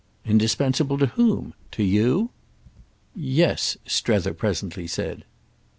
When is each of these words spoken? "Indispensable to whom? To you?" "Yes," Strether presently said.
"Indispensable 0.25 0.97
to 0.97 1.05
whom? 1.05 1.53
To 1.73 1.83
you?" 1.83 2.31
"Yes," 3.15 3.77
Strether 3.85 4.33
presently 4.33 4.87
said. 4.87 5.25